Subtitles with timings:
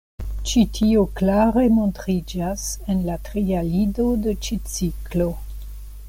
[0.51, 2.63] Ĉi tio klare montriĝas
[2.93, 5.29] en la tria lido de ĉi ciklo.